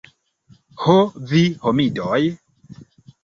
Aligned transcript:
Ho 0.85 0.95
vi 1.33 1.43
homidoj! 1.67 2.21